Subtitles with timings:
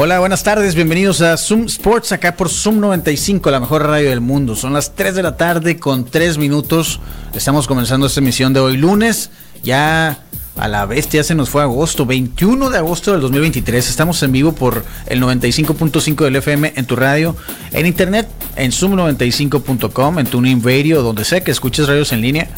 [0.00, 4.20] Hola, buenas tardes, bienvenidos a Zoom Sports acá por Zoom 95, la mejor radio del
[4.20, 4.54] mundo.
[4.54, 7.00] Son las 3 de la tarde con 3 minutos.
[7.34, 9.30] Estamos comenzando esta emisión de hoy lunes.
[9.64, 10.20] Ya
[10.58, 13.88] a la bestia se nos fue agosto, 21 de agosto del 2023.
[13.88, 17.36] Estamos en vivo por el 95.5 del FM en tu radio,
[17.72, 22.48] en internet, en zoom95.com, en TuneIn Radio, donde sea que escuches radios en línea.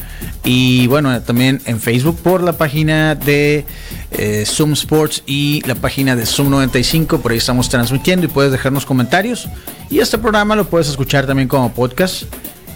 [0.45, 3.67] Y bueno, también en Facebook por la página de
[4.13, 7.21] eh, Zoom Sports y la página de Zoom 95.
[7.21, 9.49] Por ahí estamos transmitiendo y puedes dejarnos comentarios.
[9.91, 12.23] Y este programa lo puedes escuchar también como podcast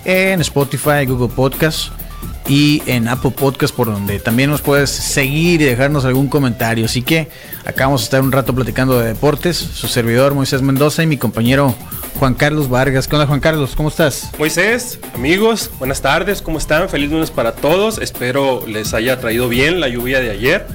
[0.05, 2.04] en Spotify, Google Podcast
[2.49, 6.85] y en Apple Podcast por donde también nos puedes seguir y dejarnos algún comentario.
[6.85, 7.29] Así que
[7.65, 9.57] acá vamos a estar un rato platicando de deportes.
[9.57, 11.75] Su servidor Moisés Mendoza y mi compañero
[12.19, 13.09] Juan Carlos Vargas.
[13.09, 13.75] ¿Qué onda Juan Carlos?
[13.77, 14.31] ¿Cómo estás?
[14.39, 16.89] Moisés, amigos, buenas tardes, ¿cómo están?
[16.89, 17.99] Feliz lunes para todos.
[17.99, 20.67] Espero les haya traído bien la lluvia de ayer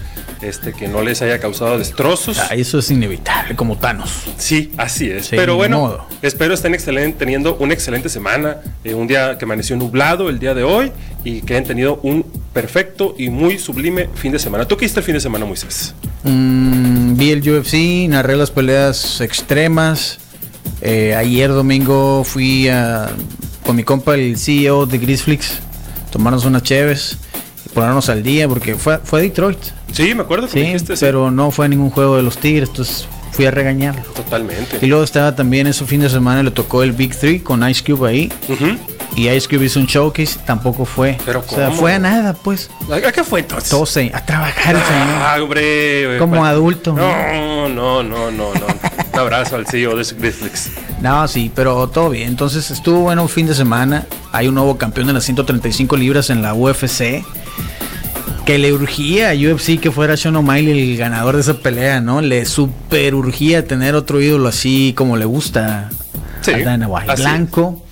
[0.41, 2.39] este, que no les haya causado destrozos.
[2.39, 4.23] Ah, eso es inevitable, como Thanos.
[4.37, 5.29] Sí, así es.
[5.29, 10.29] Pero bueno, espero estén excelente, teniendo una excelente semana, eh, un día que amaneció nublado
[10.29, 10.91] el día de hoy
[11.23, 14.65] y que hayan tenido un perfecto y muy sublime fin de semana.
[14.65, 15.93] ¿Tú qué hiciste el fin de semana, Moisés?
[16.23, 20.19] Mm, vi el UFC, narré las peleas extremas.
[20.81, 23.09] Eh, ayer domingo fui a,
[23.65, 25.59] con mi compa, el CEO de Grisflix,
[26.11, 27.17] tomarnos unas cheves
[27.79, 29.57] ponernos al día, porque fue, fue Detroit.
[29.93, 30.47] Sí, me acuerdo.
[30.47, 34.01] Sí, pero no fue a ningún juego de los Tigres, entonces fui a regañarlo.
[34.13, 34.79] Totalmente.
[34.81, 37.81] Y luego estaba también ese fin de semana, le tocó el Big Three con Ice
[37.83, 38.33] Cube ahí.
[39.15, 41.17] Y Ice Cube hizo un showcase, tampoco fue.
[41.25, 42.69] Pero O sea, fue a nada, pues.
[42.91, 43.69] ¿A qué fue entonces?
[43.69, 46.17] 12, a trabajar ah, hombre.
[46.19, 46.93] Como adulto.
[46.93, 48.65] No, no, no, no, no.
[49.13, 50.71] un abrazo al CEO de Netflix.
[51.01, 52.27] No, sí, pero todo bien.
[52.27, 54.05] Entonces estuvo bueno un fin de semana.
[54.33, 57.23] Hay un nuevo campeón de las 135 libras en la UFC
[58.49, 62.19] que le urgía a UFC que fuera Sean O'Malley el ganador de esa pelea, ¿no?
[62.19, 65.87] Le super urgía tener otro ídolo así como le gusta
[66.47, 67.13] a Dana White.
[67.17, 67.85] Blanco,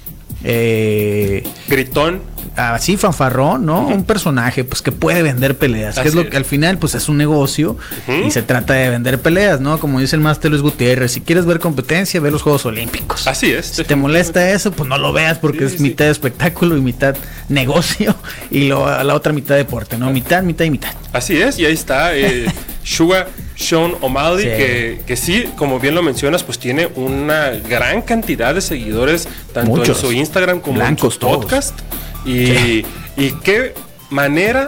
[0.43, 2.23] eh, gritón,
[2.57, 3.87] así fanfarrón, ¿no?
[3.87, 7.07] Un personaje pues que puede vender peleas, que es lo que al final pues es
[7.07, 7.77] un negocio
[8.25, 9.79] y se trata de vender peleas, ¿no?
[9.79, 13.27] Como dice el máster Luis Gutiérrez, si quieres ver competencia, ve los Juegos Olímpicos.
[13.27, 13.67] Así es.
[13.67, 17.15] Si te molesta eso, pues no lo veas porque es mitad espectáculo y mitad
[17.49, 18.15] negocio
[18.51, 20.09] y la otra mitad deporte, ¿no?
[20.11, 20.91] Mitad, mitad y mitad.
[21.13, 22.45] Así es, y ahí está eh,
[22.83, 28.53] Sugar Sean O'Malley, Que, que, sí, como bien lo mencionas, pues tiene una gran cantidad
[28.53, 31.77] de seguidores, tanto en su Instagram como en su podcast.
[32.27, 33.73] Y, y qué
[34.09, 34.67] manera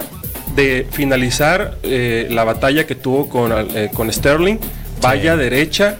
[0.55, 4.57] de finalizar eh, la batalla que tuvo con, eh, con Sterling.
[5.01, 5.97] Vaya derecha.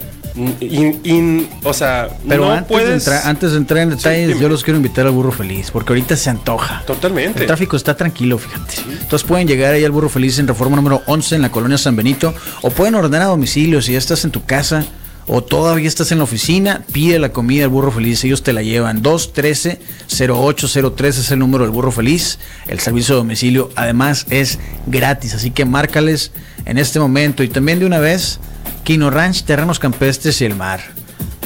[1.64, 2.88] o sea, pero no antes, puedes...
[2.88, 5.94] de entrar, antes de entrar en detalles, yo los quiero invitar al burro feliz, porque
[5.94, 6.84] ahorita se antoja.
[6.86, 7.42] Totalmente.
[7.42, 8.76] El tráfico está tranquilo, fíjate.
[9.02, 11.96] Entonces pueden llegar ahí al burro feliz en reforma número 11 en la colonia San
[11.96, 14.86] Benito, o pueden ordenar a domicilio si ya estás en tu casa
[15.32, 18.64] o todavía estás en la oficina, pide la comida al burro feliz, ellos te la
[18.64, 19.04] llevan.
[19.04, 22.40] 213-0803 es el número del burro feliz.
[22.68, 24.58] El servicio de domicilio además es
[24.88, 26.32] gratis, así que márcales
[26.66, 27.44] en este momento.
[27.44, 28.40] Y también de una vez,
[28.84, 30.82] Kino Ranch, Terrenos Campestres y el Mar.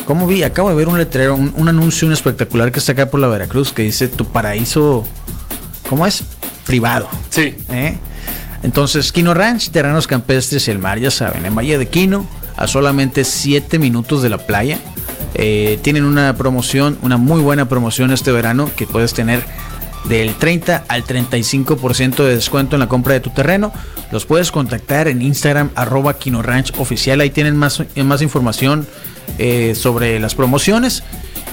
[0.06, 3.20] Como vi, acabo de ver un letrero, un, anuncio un espectacular que está acá por
[3.20, 5.06] la Veracruz que dice tu paraíso,
[5.90, 6.24] ¿cómo es?
[6.66, 7.10] Privado.
[7.30, 7.58] Sí.
[7.70, 7.98] ¿Eh?
[8.64, 12.26] Entonces, Kino Ranch, Terrenos Campestres y el Mar, ya saben, en Valle de Quino
[12.56, 14.80] a solamente 7 minutos de la playa.
[15.36, 19.44] Eh, tienen una promoción, una muy buena promoción este verano que puedes tener
[20.06, 23.74] del 30 al 35% de descuento en la compra de tu terreno.
[24.12, 27.22] Los puedes contactar en Instagram arroba Kino Ranch oficial.
[27.22, 28.86] Ahí tienen más, más información
[29.40, 31.04] eh, sobre las promociones.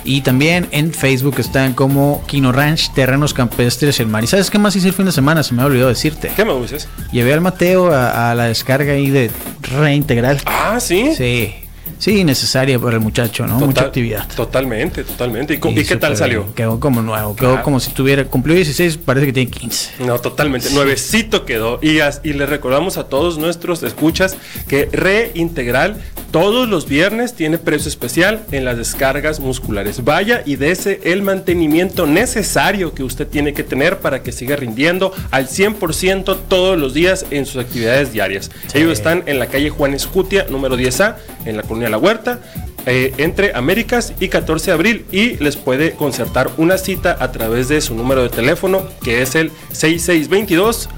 [0.05, 4.25] Y también en Facebook están como Kino Ranch, Terrenos Campestres, el mar.
[4.25, 5.43] ¿Y sabes qué más hice el fin de semana?
[5.43, 6.31] Se me ha olvidado decirte.
[6.35, 6.89] ¿Qué me dices?
[7.13, 9.31] Llevé al Mateo a, la descarga ahí de
[9.63, 10.41] reintegral.
[10.47, 11.15] Ah, sí.
[11.17, 11.55] Sí.
[12.01, 13.59] Sí, necesaria para el muchacho, ¿no?
[13.61, 14.27] Mucha actividad.
[14.35, 15.61] Totalmente, totalmente.
[15.63, 16.55] ¿Y, qué tal salió?
[16.55, 20.05] Quedó como nuevo, quedó como si tuviera, cumplió 16, parece que tiene 15.
[20.07, 21.79] No, totalmente, nuevecito quedó.
[21.83, 26.01] Y, y le recordamos a todos nuestros escuchas que Reintegral
[26.31, 30.03] Todos los viernes tiene precio especial en las descargas musculares.
[30.03, 35.13] Vaya y dese el mantenimiento necesario que usted tiene que tener para que siga rindiendo
[35.33, 38.51] al 100% todos los días en sus actividades diarias.
[38.73, 42.41] Ellos están en la calle Juan Escutia, número 10A, en la colonia La Huerta.
[42.87, 47.69] Eh, entre Américas y 14 de abril y les puede concertar una cita a través
[47.69, 50.89] de su número de teléfono que es el 6622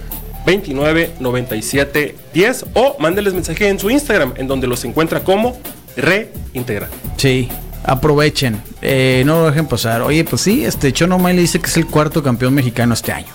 [0.47, 5.59] 29 97 10 o mándeles mensaje en su Instagram en donde los encuentra como
[5.97, 6.89] reintegra.
[7.17, 7.49] Sí,
[7.85, 10.03] aprovechen, eh, no lo dejen pasar.
[10.03, 13.33] Oye, pues sí, este Chono le dice que es el cuarto campeón mexicano este año.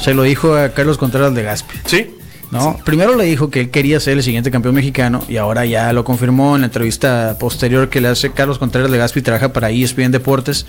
[0.00, 1.78] Se lo dijo a Carlos Contreras de Gaspi.
[1.86, 2.10] Sí.
[2.50, 2.78] ¿No?
[2.84, 6.04] Primero le dijo que él quería ser el siguiente campeón mexicano y ahora ya lo
[6.04, 10.10] confirmó en la entrevista posterior que le hace Carlos Contreras de Gaspi, trabaja para ESPN
[10.12, 10.66] Deportes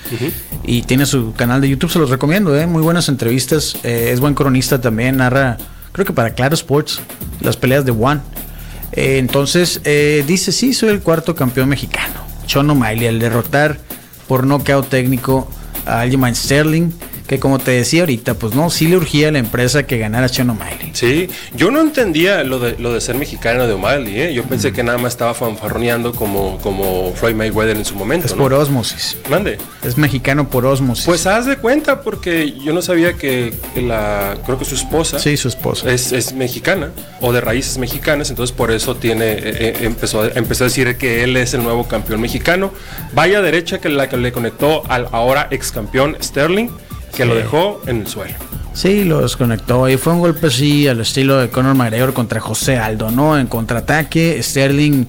[0.64, 2.68] y tiene su canal de YouTube, se los recomiendo, ¿eh?
[2.68, 5.58] muy buenas entrevistas, eh, es buen cronista también, narra,
[5.92, 7.00] creo que para Claro Sports,
[7.42, 8.22] las peleas de One.
[8.94, 12.16] Eh, entonces, dice, sí, soy el cuarto campeón mexicano.
[12.48, 13.78] Chono O'Malley, al derrotar
[14.28, 15.50] por nocaut técnico
[15.86, 16.92] a Aljamain Sterling
[17.28, 20.30] que como te decía ahorita, pues no, sí le urgía a la empresa que ganara
[20.30, 20.92] Sean O'Malley.
[20.94, 24.34] Sí, yo no entendía lo de, lo de ser mexicano de O'Malley, ¿eh?
[24.34, 28.28] yo pensé que nada más estaba fanfarroneando como, como Floyd Mayweather en su momento.
[28.28, 29.18] Es por osmosis.
[29.30, 29.58] Mande.
[29.84, 31.06] Es mexicano por osmosis.
[31.06, 35.20] Pues haz de cuenta, porque yo no sabía que, la, creo que su esposa.
[35.20, 35.92] Sí, su esposa.
[35.92, 40.68] Es, mexicana o de raíces mexicanas, entonces por eso tiene, eh, eh, empezó, empezó a
[40.68, 42.72] decir que él es el nuevo campeón mexicano.
[43.14, 46.70] Vaya derecha que la que le conectó al ahora ex campeón Sterling
[47.16, 48.36] que lo dejó en el suelo.
[48.74, 49.90] Sí, lo desconectó.
[49.90, 53.38] Y fue un golpe así al estilo de Conor McGregor contra José Aldo, ¿no?
[53.38, 55.06] En contraataque, Sterling.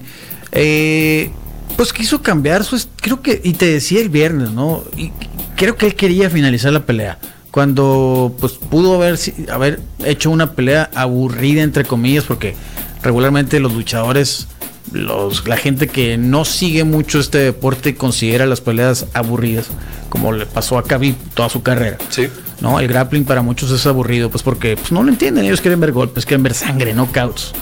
[0.51, 1.29] Eh,
[1.75, 2.83] pues quiso cambiar su.
[2.99, 3.39] Creo que.
[3.43, 4.83] Y te decía el viernes, ¿no?
[4.97, 5.11] Y
[5.55, 7.19] creo que él quería finalizar la pelea.
[7.51, 9.19] Cuando pues pudo haber,
[9.51, 12.55] haber hecho una pelea aburrida, entre comillas, porque
[13.03, 14.47] regularmente los luchadores
[14.91, 19.67] los, la gente que no sigue mucho este deporte considera las peleas aburridas,
[20.09, 21.97] como le pasó a Khabib toda su carrera.
[22.09, 22.27] Sí.
[22.61, 22.79] ¿no?
[22.79, 25.91] El grappling para muchos es aburrido, pues porque pues, no lo entienden, ellos quieren ver
[25.91, 27.53] golpes, quieren ver sangre, knockouts.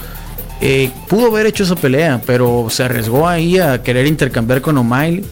[0.59, 5.23] Eh, pudo haber hecho esa pelea, pero se arriesgó ahí a querer intercambiar con O'Malley.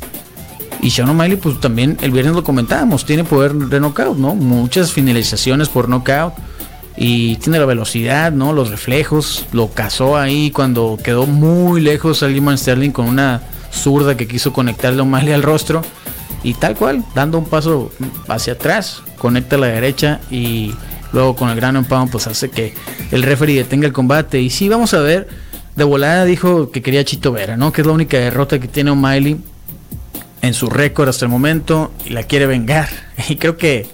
[0.82, 4.36] Y Sean O'Malley, pues también el viernes lo comentábamos, tiene poder de knockout, ¿no?
[4.36, 6.34] Muchas finalizaciones por knockout
[6.98, 8.54] y tiene la velocidad, ¿no?
[8.54, 14.16] Los reflejos, lo cazó ahí cuando quedó muy lejos a Lehman Sterling con una zurda
[14.16, 15.82] que quiso conectarle a al rostro
[16.44, 17.92] y tal cual, dando un paso
[18.28, 20.74] hacia atrás, conecta a la derecha y
[21.12, 22.74] luego con el gran empalme pues hace que
[23.12, 25.28] el referee detenga el combate y sí, vamos a ver,
[25.76, 27.74] de volada dijo que quería Chito Vera, ¿no?
[27.74, 29.38] Que es la única derrota que tiene O'Malley
[30.42, 32.90] en su récord hasta el momento y la quiere vengar
[33.28, 33.88] y creo que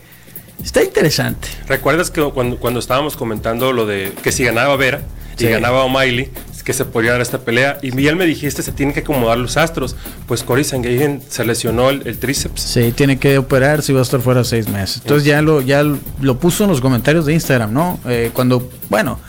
[0.63, 1.47] Está interesante.
[1.67, 5.01] ¿Recuerdas que cuando, cuando estábamos comentando lo de que si ganaba Vera
[5.37, 6.29] y ganaba O'Malley,
[6.63, 7.79] que se podría dar esta pelea?
[7.81, 9.95] Y Miguel me dijiste, se tienen que acomodar los astros.
[10.27, 12.61] Pues Cory Sangayen se lesionó el, tríceps.
[12.61, 14.97] Sí, tiene que operar si va a estar fuera seis meses.
[14.97, 17.99] Entonces ya lo, ya lo puso en los comentarios de Instagram, ¿no?
[18.07, 19.19] Eh, cuando, bueno,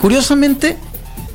[0.00, 0.76] curiosamente,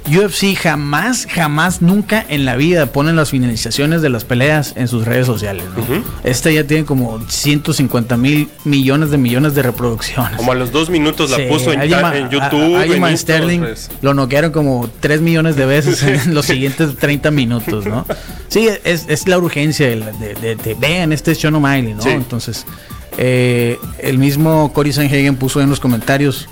[0.06, 5.06] UFC jamás, jamás, nunca en la vida ponen las finalizaciones de las peleas en sus
[5.06, 5.64] redes sociales.
[5.76, 6.04] ¿no?
[6.24, 10.38] Esta ya tiene como 150 mil millones de millones de reproducciones.
[10.38, 11.82] Como a los dos minutos la puso en,
[12.30, 12.76] YouTube.
[12.76, 13.62] A, en Sterling
[14.02, 18.06] lo noquearon como 3 millones de veces en los siguientes 30 minutos, ¿no?
[18.50, 22.06] Sí, es, la urgencia de, de, vean este Sean O'Malley, ¿no?
[22.06, 22.66] Entonces,
[23.18, 26.50] eh, el mismo Cory Sanhagen puso en los comentarios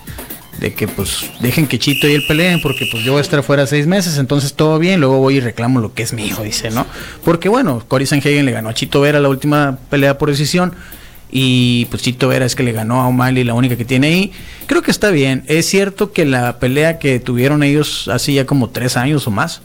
[0.61, 3.41] de que pues dejen que Chito y él peleen porque pues yo voy a estar
[3.41, 6.69] fuera seis meses, entonces todo bien, luego voy y reclamo lo que es mío, dice,
[6.69, 6.85] ¿no?
[7.25, 10.73] Porque bueno, Cory Sanhagen le ganó a Chito Vera la última pelea por decisión
[11.31, 14.31] y pues Chito Vera es que le ganó a O'Malley, la única que tiene ahí.
[14.67, 18.69] Creo que está bien, es cierto que la pelea que tuvieron ellos hace ya como
[18.69, 19.63] tres años o más,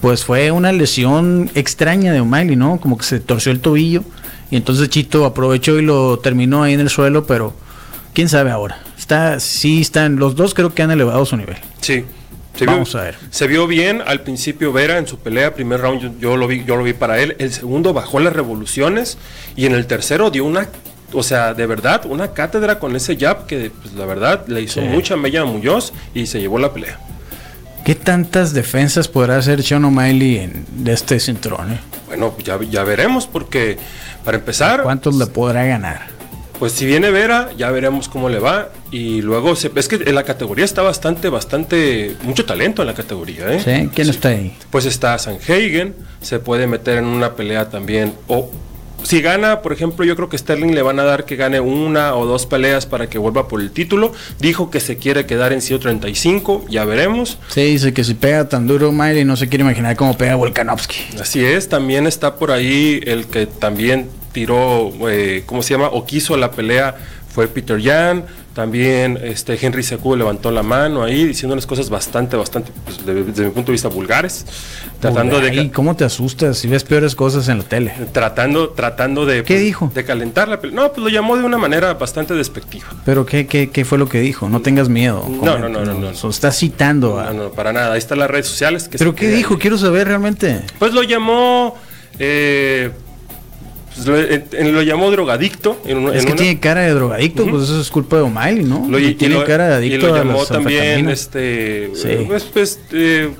[0.00, 2.80] pues fue una lesión extraña de O'Malley, ¿no?
[2.80, 4.04] Como que se torció el tobillo
[4.50, 7.54] y entonces Chito aprovechó y lo terminó ahí en el suelo, pero
[8.14, 11.56] quién sabe ahora está, sí están, los dos creo que han elevado su nivel.
[11.80, 12.04] Sí.
[12.54, 13.16] Se Vamos a ver.
[13.30, 16.76] Se vio bien al principio Vera en su pelea, primer round yo, lo vi, yo
[16.76, 19.16] lo vi para él, el segundo bajó las revoluciones
[19.54, 20.68] y en el tercero dio una,
[21.12, 24.80] o sea, de verdad, una cátedra con ese jab que pues, la verdad le hizo
[24.80, 26.98] mucha mella a Muñoz y se llevó la pelea.
[27.84, 31.72] ¿Qué tantas defensas podrá hacer Sean O'Malley en, de este cinturón?
[31.72, 31.80] Eh?
[32.08, 33.78] Bueno, ya, ya veremos porque
[34.24, 34.82] para empezar...
[34.82, 36.17] ¿Cuántos le podrá ganar?
[36.58, 38.70] Pues si viene Vera, ya veremos cómo le va.
[38.90, 42.94] Y luego, se, es que en la categoría está bastante, bastante, mucho talento en la
[42.94, 43.52] categoría.
[43.52, 43.60] ¿eh?
[43.60, 43.90] ¿Sí?
[43.94, 44.56] ¿Quién está ahí?
[44.70, 48.14] Pues está Sanhagen, se puede meter en una pelea también.
[48.26, 48.50] O
[49.02, 52.14] si gana, por ejemplo, yo creo que Sterling le van a dar que gane una
[52.14, 54.12] o dos peleas para que vuelva por el título.
[54.40, 57.38] Dijo que se quiere quedar en 135, ya veremos.
[57.48, 61.18] Sí, dice que si pega tan duro Miley no se quiere imaginar cómo pega Volkanovski.
[61.20, 65.88] Así es, también está por ahí el que también tiró, eh, ¿cómo se llama?
[65.88, 66.96] O quiso la pelea
[67.28, 68.24] fue Peter Yan,
[68.58, 73.44] también este Henry Secu levantó la mano ahí diciendo unas cosas bastante, bastante, pues, desde
[73.44, 74.44] mi punto de vista, vulgares.
[74.98, 75.70] Tratando de.
[75.70, 77.94] ¿Cómo te asustas si ves peores cosas en la tele?
[78.10, 79.44] Tratando, tratando de.
[79.44, 79.92] ¿Qué pues, dijo?
[79.94, 82.86] De calentar la No, pues lo llamó de una manera bastante despectiva.
[83.04, 84.48] ¿Pero qué, qué, qué fue lo que dijo?
[84.48, 85.24] No tengas miedo.
[85.28, 86.10] No, no, no, no, no.
[86.10, 87.22] Está citando.
[87.22, 87.92] No, no, para nada.
[87.92, 88.90] Ahí están las redes sociales.
[88.90, 89.60] ¿Pero qué dijo?
[89.60, 90.62] Quiero saber realmente.
[90.80, 91.76] Pues lo llamó.
[92.18, 92.90] Eh,
[94.04, 95.80] pues, lo, llamó drogadicto.
[96.12, 98.88] es que tiene cara de drogadicto, pues eso es culpa de O'Malley, ¿no?
[99.16, 100.06] tiene cara de adicto.
[100.06, 101.90] Y lo llamó también, este,
[102.26, 103.30] pues, pues eh,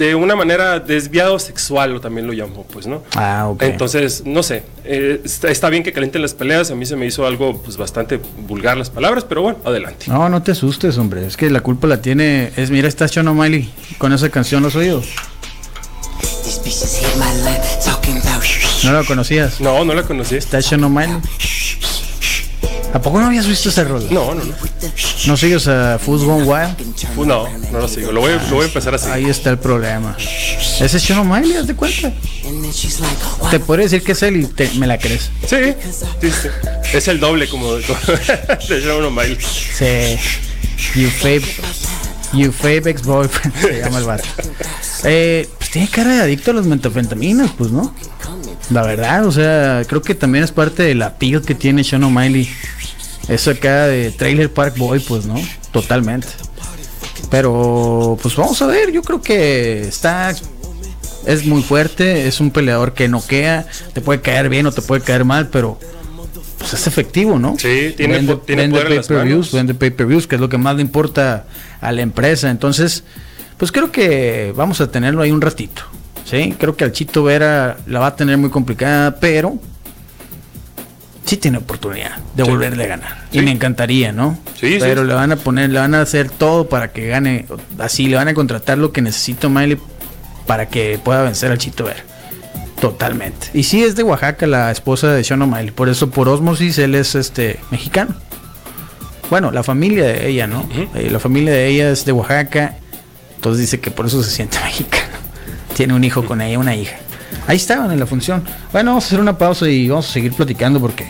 [0.00, 3.02] de una manera desviado sexual, también lo llamó, pues, ¿no?
[3.14, 3.62] Ah, ok.
[3.64, 7.26] Entonces, no sé, eh, está, bien que calienten las peleas, a mí se me hizo
[7.26, 10.06] algo, pues, bastante vulgar las palabras, pero bueno, adelante.
[10.08, 13.28] No, no te asustes, hombre, es que la culpa la tiene, es, mira, está Sean
[13.28, 15.06] O'Malley con esa canción Los Oídos.
[18.84, 19.60] ¿No la conocías?
[19.60, 20.36] No, no la conocí.
[20.36, 21.16] Station O'Malley.
[22.92, 24.06] ¿A poco no habías visto ese rol?
[24.10, 24.54] No, no, no.
[25.26, 26.76] ¿No sigues a Food Gone Wild?
[27.24, 28.10] No, no lo sigo.
[28.10, 29.08] Lo voy, lo voy a empezar así.
[29.08, 30.16] Ahí está el problema.
[30.18, 32.12] Ese es Sean O'Malley, haz de cuenta.
[33.50, 35.30] Te podría decir que es él y te, me la crees.
[35.46, 35.56] Sí,
[36.20, 36.48] sí, sí.
[36.92, 37.82] Es el doble como de,
[38.68, 39.38] de Sean O'Malley.
[39.40, 40.18] Sí.
[40.96, 41.42] You fave,
[42.32, 43.54] you fave ex-boyfriend.
[43.60, 44.24] Se llama el vato.
[45.04, 47.94] Eh, pues tiene cara de adicto a los metafentaminas, pues, ¿no?
[48.70, 52.04] La verdad, o sea, creo que también es parte de la piel que tiene Sean
[52.04, 52.48] O'Malley.
[53.28, 55.34] Eso acá de Trailer Park Boy, pues, ¿no?
[55.72, 56.28] Totalmente.
[57.30, 60.34] Pero, pues vamos a ver, yo creo que está...
[61.26, 65.02] Es muy fuerte, es un peleador que noquea, te puede caer bien o te puede
[65.02, 65.78] caer mal, pero
[66.56, 67.56] pues es efectivo, ¿no?
[67.58, 71.46] Sí, tiene, vende, tiene vende pay-per-views, vende pay-per-views, que es lo que más le importa
[71.80, 72.50] a la empresa.
[72.50, 73.04] Entonces,
[73.58, 75.82] pues creo que vamos a tenerlo ahí un ratito.
[76.30, 79.58] Sí, creo que al Chito Vera la va a tener muy complicada, pero
[81.24, 83.26] sí tiene oportunidad de volverle a ganar.
[83.32, 84.38] Y me encantaría, ¿no?
[84.58, 87.46] Sí, pero le van a poner, le van a hacer todo para que gane.
[87.78, 89.78] Así le van a contratar lo que necesita Miley
[90.46, 92.04] para que pueda vencer al Chito Vera.
[92.80, 93.48] Totalmente.
[93.52, 95.70] Y sí es de Oaxaca la esposa de Sean O'Malley.
[95.70, 98.14] Por eso, por osmosis, él es este mexicano.
[99.28, 100.66] Bueno, la familia de ella, ¿no?
[100.94, 102.76] Eh, la familia de ella es de Oaxaca
[103.40, 104.99] entonces dice que por eso se siente mexicano.
[105.74, 106.96] Tiene un hijo con ella, una hija.
[107.46, 108.44] Ahí estaban en la función.
[108.72, 111.08] Bueno, vamos a hacer una pausa y vamos a seguir platicando porque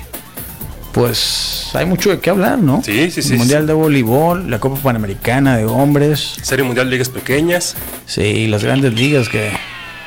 [0.92, 2.82] pues hay mucho de qué hablar, ¿no?
[2.82, 3.32] Sí, sí, sí.
[3.32, 6.36] El Mundial de Voleibol, la Copa Panamericana de Hombres.
[6.42, 7.76] Serie Mundial de Ligas Pequeñas.
[8.06, 9.52] Sí, las grandes ligas que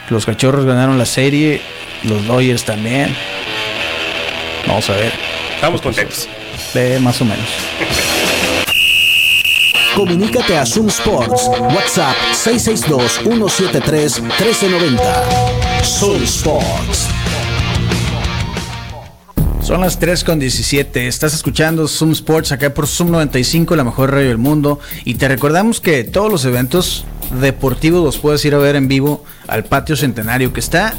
[0.10, 1.62] los cachorros ganaron la serie,
[2.04, 3.16] los Dodgers también.
[4.68, 5.14] Vamos a ver.
[5.56, 6.28] Estamos contentos.
[6.74, 7.48] De más o menos.
[9.96, 11.48] Comunícate a Zoom Sports.
[11.60, 15.00] WhatsApp 662-173-1390.
[15.84, 17.10] Zoom Sports.
[19.62, 21.08] Son las 3 con 17.
[21.08, 24.80] Estás escuchando Zoom Sports acá por Zoom 95, la mejor radio del mundo.
[25.06, 27.06] Y te recordamos que todos los eventos
[27.40, 30.96] deportivos los puedes ir a ver en vivo al Patio Centenario, que está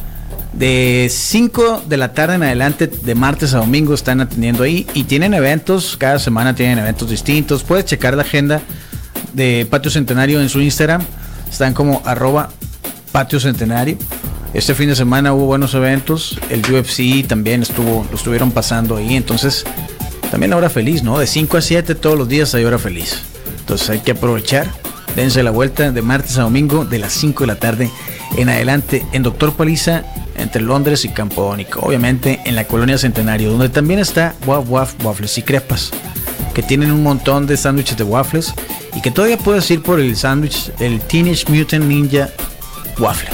[0.52, 4.86] de 5 de la tarde en adelante, de martes a domingo, están atendiendo ahí.
[4.94, 7.64] Y tienen eventos, cada semana tienen eventos distintos.
[7.64, 8.62] Puedes checar la agenda
[9.34, 11.02] de Patio Centenario en su Instagram.
[11.50, 12.50] Están como arroba
[13.12, 13.98] Patio Centenario.
[14.54, 16.38] Este fin de semana hubo buenos eventos.
[16.48, 19.16] El UFC también estuvo, lo estuvieron pasando ahí.
[19.16, 19.64] Entonces,
[20.30, 21.18] también hora feliz, ¿no?
[21.18, 23.20] De 5 a 7 todos los días hay hora feliz.
[23.60, 24.70] Entonces hay que aprovechar.
[25.16, 27.90] Dense la vuelta de martes a domingo de las 5 de la tarde
[28.36, 30.04] en adelante en Doctor Paliza
[30.36, 31.80] entre Londres y Campodónico.
[31.80, 35.92] Obviamente en la colonia Centenario, donde también está Waf Waf Waffles y Crepas
[36.54, 38.54] que tienen un montón de sándwiches de waffles
[38.94, 42.30] y que todavía puedes ir por el sándwich, el Teenage Mutant Ninja
[42.98, 43.30] Waffle,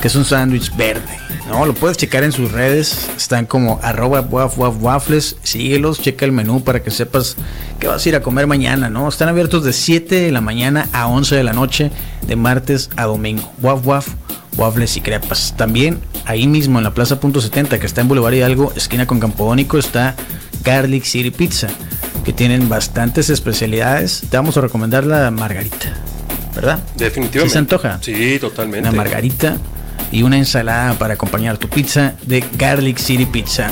[0.00, 1.18] que es un sándwich verde.
[1.48, 6.32] No, lo puedes checar en sus redes, están como arroba waf, waffles, síguelos, checa el
[6.32, 7.36] menú para que sepas
[7.78, 9.08] que vas a ir a comer mañana, ¿no?
[9.08, 11.90] Están abiertos de 7 de la mañana a 11 de la noche,
[12.26, 13.52] de martes a domingo.
[13.60, 14.08] Waf Waf,
[14.56, 15.54] waffles y crepas.
[15.56, 19.20] También ahí mismo en la Plaza Punto 70, que está en Boulevard Hidalgo, esquina con
[19.20, 20.14] Campodónico, está
[20.62, 21.68] Garlic City Pizza
[22.24, 24.22] que tienen bastantes especialidades.
[24.30, 25.94] Te vamos a recomendar la margarita,
[26.54, 26.78] ¿verdad?
[26.96, 27.48] Definitivamente.
[27.48, 27.98] ¿Sí se antoja?
[28.00, 28.88] Sí, totalmente.
[28.88, 29.56] Una margarita
[30.10, 33.70] y una ensalada para acompañar tu pizza de Garlic City Pizza.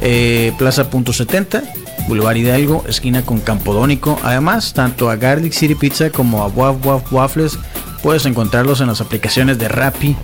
[0.00, 1.62] Eh, Plaza Punto 70,
[2.06, 4.18] Boulevard Hidalgo, esquina con Campodónico.
[4.22, 7.58] Además, tanto a Garlic City Pizza como a Waf Waf Waffles
[8.02, 10.16] puedes encontrarlos en las aplicaciones de Rappi,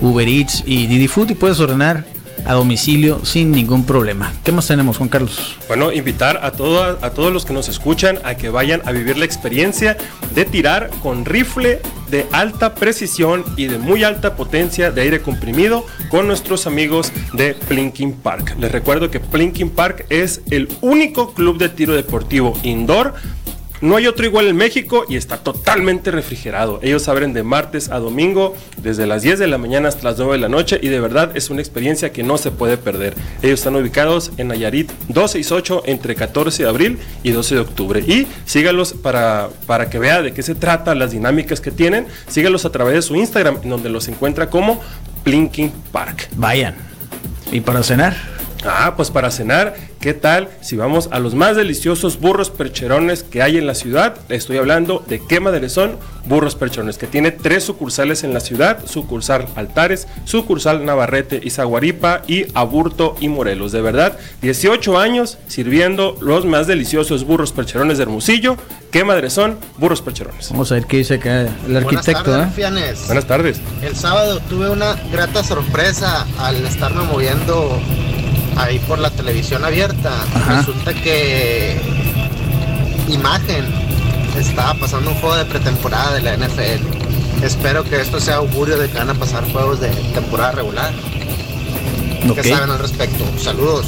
[0.00, 2.04] Uber Eats y Didi Food y puedes ordenar
[2.46, 4.32] a domicilio sin ningún problema.
[4.44, 5.56] ¿Qué más tenemos, Juan Carlos?
[5.68, 9.24] Bueno, invitar a, a todos los que nos escuchan a que vayan a vivir la
[9.24, 9.96] experiencia
[10.34, 11.80] de tirar con rifle
[12.10, 17.54] de alta precisión y de muy alta potencia de aire comprimido con nuestros amigos de
[17.54, 18.56] Plinking Park.
[18.58, 23.14] Les recuerdo que Plinking Park es el único club de tiro deportivo indoor
[23.80, 26.80] no hay otro igual en México y está totalmente refrigerado.
[26.82, 30.34] Ellos abren de martes a domingo desde las 10 de la mañana hasta las 9
[30.34, 33.14] de la noche y de verdad es una experiencia que no se puede perder.
[33.42, 38.00] Ellos están ubicados en Nayarit 268 entre 14 de abril y 12 de octubre.
[38.00, 42.06] Y sígalos para, para que vea de qué se trata, las dinámicas que tienen.
[42.28, 44.80] Sígalos a través de su Instagram, en donde los encuentra como
[45.24, 46.28] Plinking Park.
[46.36, 46.74] Vayan.
[47.50, 48.39] ¿Y para cenar?
[48.64, 53.42] Ah, pues para cenar, ¿qué tal si vamos a los más deliciosos burros percherones que
[53.42, 54.16] hay en la ciudad?
[54.28, 58.84] Estoy hablando de Quema de Lezón, Burros Percherones, que tiene tres sucursales en la ciudad,
[58.86, 63.72] sucursal Altares, sucursal Navarrete y Zaguaripa y Aburto y Morelos.
[63.72, 68.56] De verdad, 18 años sirviendo los más deliciosos burros percherones de Hermosillo,
[68.90, 70.50] Quema de Lezón, Burros Percherones.
[70.50, 72.30] Vamos a ver qué dice acá el arquitecto.
[72.30, 73.04] Buenas tardes, ¿eh?
[73.06, 73.60] Buenas tardes.
[73.82, 77.80] El sábado tuve una grata sorpresa al estarme moviendo
[78.62, 80.12] ahí por la televisión abierta.
[80.48, 81.76] Resulta que
[83.08, 83.64] Imagen
[84.38, 87.44] estaba pasando un juego de pretemporada de la NFL.
[87.44, 90.92] Espero que esto sea augurio de que van a pasar juegos de temporada regular.
[92.34, 93.24] ¿Qué saben al respecto?
[93.38, 93.86] Saludos.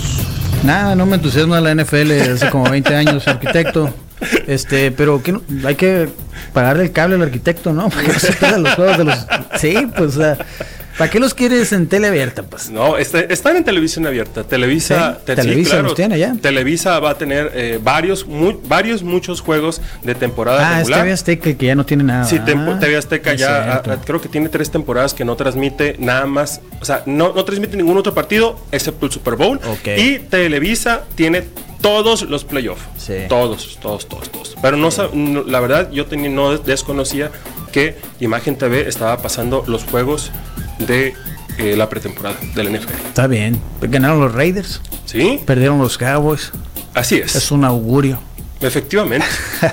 [0.65, 3.93] Nada, no me entusiasma la NFL hace como 20 años, arquitecto.
[4.47, 6.09] Este, pero que hay que
[6.53, 7.89] pagarle el cable al arquitecto, ¿no?
[7.91, 9.27] Para que se los juegos de los.
[9.59, 10.19] Sí, pues,
[10.99, 12.43] ¿Para qué los quieres en tele abierta?
[12.43, 12.71] Pues?
[12.71, 14.45] No, este, están en televisión abierta.
[14.45, 16.35] Televisa, Televisa los tiene ya.
[16.41, 18.27] Televisa va a tener eh, varios,
[18.69, 21.01] varios, muchos juegos de temporada ah, regular.
[21.01, 22.25] Ah, TV Azteca que ya no tiene nada.
[22.25, 26.61] Sí, ah, TV Azteca ya creo que tiene tres temporadas que no transmite nada más,
[26.81, 29.61] o sea, no, no transmite ningún otro partido excepto el Super Bowl.
[29.97, 31.45] Y Televisa tiene
[31.81, 32.83] todos los playoffs.
[32.97, 33.15] Sí.
[33.29, 34.57] Todos, todos, todos, todos.
[34.63, 34.89] Pero no,
[35.45, 37.31] la verdad, yo tenía, no desconocía
[37.73, 40.31] que Imagen TV estaba pasando los juegos
[40.87, 41.15] de
[41.59, 42.95] eh, la pretemporada del NFL.
[43.09, 43.61] Está bien.
[43.81, 44.81] Ganaron los Raiders.
[45.05, 45.41] Sí.
[45.47, 46.53] Perdieron los Cowboys.
[46.95, 47.35] Así es.
[47.35, 48.19] Es un augurio.
[48.61, 49.27] Efectivamente,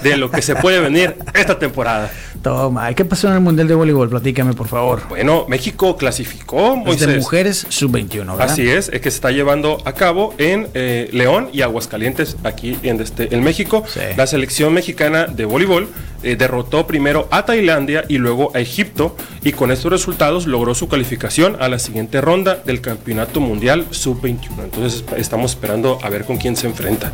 [0.04, 2.12] de lo que se puede venir esta temporada.
[2.42, 4.10] Toma, ¿qué pasó en el Mundial de Voleibol?
[4.10, 5.02] Platícame, por favor.
[5.10, 6.76] Bueno, México clasificó.
[6.76, 7.08] Moisés.
[7.08, 8.42] de mujeres sub-21, ¿verdad?
[8.42, 12.78] Así es, es que se está llevando a cabo en eh, León y Aguascalientes, aquí
[12.84, 13.84] en, este, en México.
[14.16, 15.90] La selección mexicana de voleibol
[16.24, 20.88] eh, derrotó primero a Tailandia y luego a Egipto, y con estos resultados logró su
[20.88, 24.64] calificación a la siguiente ronda del Campeonato Mundial sub-21.
[24.64, 27.12] Entonces estamos esperando a ver con quién se enfrenta.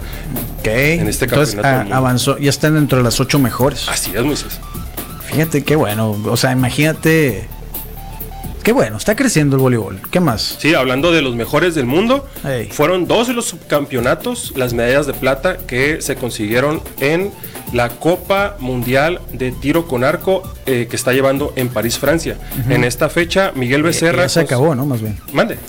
[0.60, 0.68] Ok.
[0.68, 1.68] En este campeonato.
[1.68, 3.88] Entonces, avanzó, ya están dentro de las ocho mejores.
[3.88, 4.60] Así es, Moisés.
[5.26, 6.18] Fíjate qué bueno.
[6.26, 7.48] O sea, imagínate.
[8.66, 10.00] Qué bueno, está creciendo el voleibol.
[10.10, 10.58] ¿Qué más?
[10.58, 12.28] Sí, hablando de los mejores del mundo,
[12.72, 17.30] fueron dos de los subcampeonatos, las medallas de plata que se consiguieron en
[17.74, 22.40] la Copa Mundial de Tiro con Arco eh, que está llevando en París, Francia.
[22.68, 24.24] En esta fecha, Miguel Becerra.
[24.24, 24.88] ya se acabó, ¿no?
[24.88, 25.16] Más bien.
[25.32, 25.60] Mande.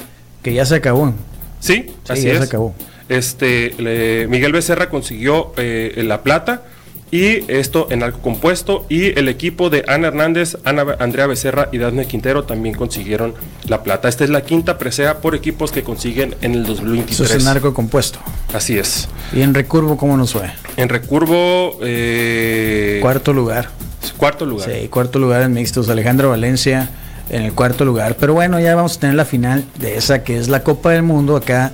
[0.43, 1.13] Que ya se acabó.
[1.61, 2.75] Sí, así ya se acabó.
[3.11, 6.63] Este, Miguel Becerra consiguió eh, la plata
[7.11, 11.79] y esto en algo compuesto y el equipo de Ana Hernández, Ana, Andrea Becerra y
[11.79, 13.35] Dafne Quintero también consiguieron
[13.69, 14.09] la plata.
[14.09, 17.21] Esta es la quinta presea por equipos que consiguen en el 2023.
[17.21, 18.19] Eso es en arco compuesto.
[18.53, 19.09] Así es.
[19.33, 20.51] ¿Y en recurvo cómo nos fue?
[20.77, 21.79] En recurvo...
[21.83, 23.71] Eh, cuarto lugar.
[24.17, 24.71] Cuarto lugar.
[24.71, 25.89] Sí, cuarto lugar en mixtos.
[25.89, 26.91] Alejandro Valencia
[27.29, 28.17] en el cuarto lugar.
[28.19, 31.03] Pero bueno, ya vamos a tener la final de esa que es la Copa del
[31.03, 31.73] Mundo acá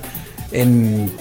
[0.51, 1.11] en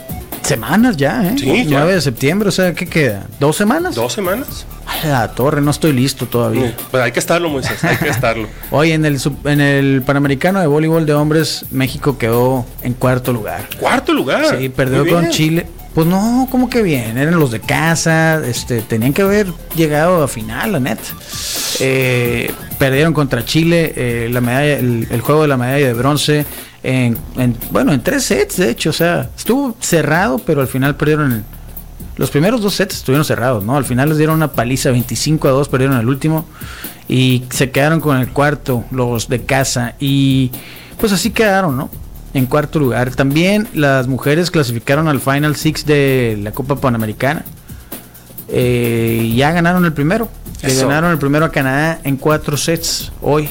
[0.53, 1.35] Semanas ya, ¿eh?
[1.39, 3.27] Sí, 9 de septiembre, o sea, ¿qué queda?
[3.41, 3.95] ¿Dos semanas?
[3.95, 4.67] Dos semanas.
[4.87, 6.77] Ay, la torre, no estoy listo todavía.
[6.91, 8.49] pues hay que estarlo, Moisés, hay que estarlo.
[8.71, 13.67] Oye, en el, en el Panamericano de Voleibol de Hombres, México quedó en cuarto lugar.
[13.81, 14.59] ¿Cuarto lugar?
[14.59, 15.67] Sí, perdió con Chile.
[15.95, 20.29] Pues no, como que bien, eran los de casa, este, tenían que haber llegado a
[20.29, 20.99] final, la net.
[21.81, 26.47] Eh, perdieron contra Chile eh, la medalla, el, juego de la medalla de bronce
[26.83, 27.17] en,
[27.71, 31.45] bueno, en tres sets, de hecho, o sea, estuvo cerrado, pero al final perdieron
[32.17, 33.77] los primeros dos sets estuvieron cerrados, ¿no?
[33.77, 36.45] Al final les dieron una paliza 25 a 2, perdieron el último
[37.09, 40.51] y se quedaron con el cuarto los de casa y
[40.99, 41.91] pues así quedaron, ¿no?
[42.35, 43.15] en cuarto lugar.
[43.15, 47.45] También las mujeres clasificaron al Final Six de la Copa Panamericana.
[48.49, 50.29] Eh, y ya ganaron el primero.
[50.63, 53.49] ganaron el primero a Canadá en cuatro sets hoy.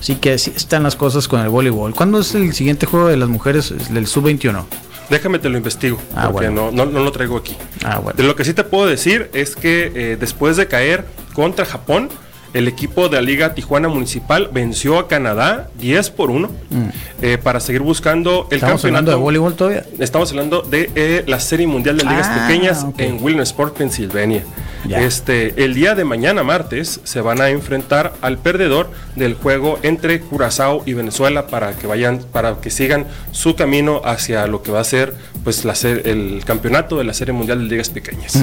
[0.00, 1.94] Así que así están las cosas con el voleibol.
[1.94, 4.64] ¿Cuándo es el siguiente juego de las mujeres del sub-21?
[5.10, 7.56] Déjame te lo investigo, ah, porque no, no, lo traigo aquí.
[7.84, 11.04] Ah, de lo que sí te puedo decir es que eh, después de caer
[11.34, 12.08] contra Japón,
[12.54, 16.82] el equipo de la Liga Tijuana Municipal venció a Canadá 10 por 1 mm.
[17.20, 18.86] eh, para seguir buscando el ¿Estamos campeonato.
[18.86, 19.84] hablando de voleibol todavía?
[19.98, 24.44] Estamos hablando de eh, la Serie Mundial de Ligas ah, Pequeñas en Williamsport, Pennsylvania.
[24.88, 30.20] Este, el día de mañana, martes, se van a enfrentar al perdedor del juego entre
[30.20, 34.80] Curazao y Venezuela para que vayan, para que sigan su camino hacia lo que va
[34.80, 38.38] a ser pues la, el campeonato de la Serie Mundial de Ligas Pequeñas.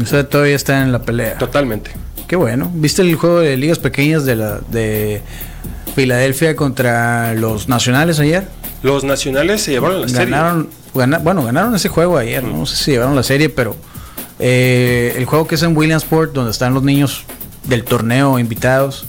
[0.00, 1.36] O sea, todavía está en la pelea.
[1.38, 1.90] Totalmente.
[2.30, 2.70] Qué bueno.
[2.72, 5.20] ¿Viste el juego de ligas pequeñas de la de
[5.96, 8.46] Filadelfia contra los Nacionales ayer?
[8.84, 11.18] Los Nacionales se llevaron la ganaron, serie.
[11.24, 12.44] bueno, ganaron ese juego ayer.
[12.44, 13.74] No sé si llevaron la serie, pero
[14.38, 17.24] eh, el juego que es en Williamsport, donde están los niños
[17.64, 19.06] del torneo invitados,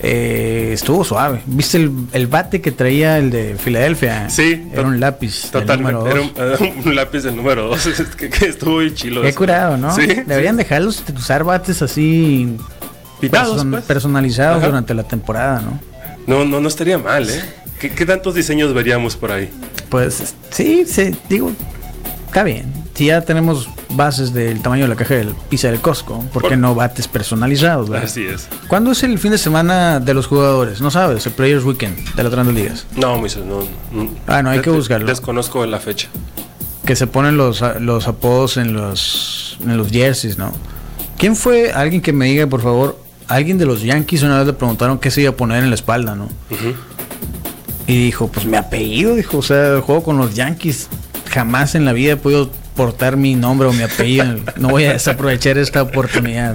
[0.00, 1.42] eh, estuvo suave.
[1.46, 4.30] ¿Viste el, bate que traía el de Filadelfia?
[4.30, 4.68] Sí.
[4.72, 5.50] Era un lápiz.
[5.50, 6.10] Totalmente.
[6.36, 7.88] Era un, lápiz del número 2.
[8.16, 9.22] que, estuvo muy chilo.
[9.22, 9.94] Qué curado, ¿no?
[9.94, 10.06] Sí.
[10.06, 12.56] Deberían dejarlos usar bates así.
[13.20, 13.84] Pitados, pues.
[13.84, 15.80] Personalizados durante la temporada, ¿no?
[16.26, 17.42] No, no, no estaría mal, ¿eh?
[17.80, 19.50] ¿Qué, ¿Qué, tantos diseños veríamos por ahí?
[19.88, 21.50] Pues sí, sí, digo,
[22.26, 22.72] está bien.
[22.94, 26.56] Si ya tenemos bases del tamaño de la caja del pizza del Costco, ¿por qué
[26.56, 27.90] no bates personalizados?
[27.90, 28.48] Así es.
[28.68, 30.80] ¿Cuándo es el fin de semana de los jugadores?
[30.80, 31.26] ¿No sabes?
[31.26, 32.86] El Players Weekend de las grandes ligas.
[32.96, 33.60] No, no,
[33.92, 34.08] no.
[34.26, 35.06] Ah, no, hay que buscarlo.
[35.06, 36.08] Desconozco la fecha.
[36.84, 40.52] Que se ponen los, los apodos en los, en los jerseys, ¿no?
[41.18, 44.52] ¿Quién fue alguien que me diga, por favor, alguien de los Yankees una vez le
[44.52, 46.28] preguntaron qué se iba a poner en la espalda, ¿no?
[47.86, 50.88] Y dijo, pues mi apellido, dijo, o sea, juego con los Yankees.
[51.30, 54.36] Jamás en la vida he podido portar mi nombre o mi apellido.
[54.56, 56.54] no voy a desaprovechar esta oportunidad.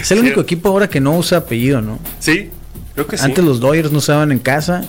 [0.00, 2.00] Es el único equipo ahora que no usa apellido, ¿no?
[2.18, 2.50] Sí,
[2.94, 3.24] creo que sí.
[3.24, 4.82] Antes los Dodgers no usaban en casa.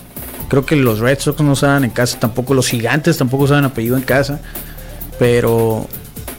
[0.47, 2.19] Creo que los Red Sox no usaban en casa.
[2.19, 4.41] Tampoco los Gigantes tampoco usaban apellido en casa.
[5.19, 5.87] Pero,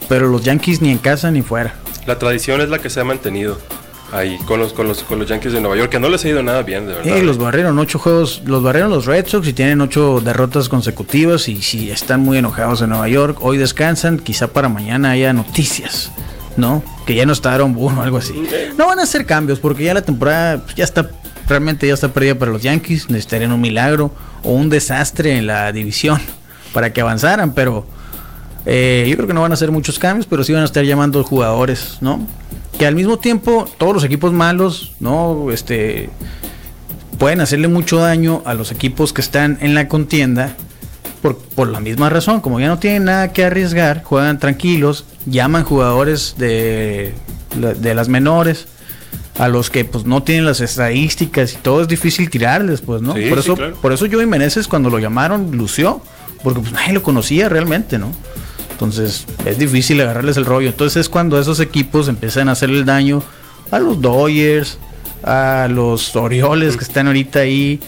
[0.09, 1.73] pero los Yankees ni en casa ni fuera.
[2.05, 3.57] La tradición es la que se ha mantenido
[4.11, 6.29] ahí con los, con los, con los Yankees de Nueva York, que no les ha
[6.29, 7.21] ido nada bien, de verdad.
[7.21, 11.61] los barrieron ocho juegos, los barrieron los Red Sox y tienen ocho derrotas consecutivas y
[11.61, 16.11] si están muy enojados en Nueva York, hoy descansan, quizá para mañana haya noticias,
[16.57, 16.83] ¿no?
[17.05, 18.33] Que ya no está Aaron Boone o algo así.
[18.77, 21.09] No van a hacer cambios porque ya la temporada pues, ya está,
[21.47, 24.11] realmente ya está perdida para los Yankees, necesitarían un milagro
[24.43, 26.19] o un desastre en la división
[26.73, 27.85] para que avanzaran, pero...
[28.63, 30.83] Eh, yo creo que no van a hacer muchos cambios, pero sí van a estar
[30.85, 32.27] llamando jugadores, ¿no?
[32.81, 35.51] Que al mismo tiempo todos los equipos malos, ¿no?
[35.51, 36.09] Este
[37.19, 40.55] pueden hacerle mucho daño a los equipos que están en la contienda
[41.21, 45.63] por, por, la misma razón, como ya no tienen nada que arriesgar, juegan tranquilos, llaman
[45.63, 47.13] jugadores de,
[47.55, 48.65] de las menores,
[49.37, 53.13] a los que pues no tienen las estadísticas y todo es difícil tirarles, pues, ¿no?
[53.13, 56.01] por eso, por eso Joey Meneses cuando lo llamaron lució,
[56.41, 58.11] porque pues nadie lo conocía realmente, ¿no?
[58.81, 60.69] Entonces es difícil agarrarles el rollo.
[60.69, 63.21] Entonces es cuando esos equipos empiezan a hacer el daño
[63.69, 64.79] a los Dodgers,
[65.23, 67.79] a los Orioles que están ahorita ahí,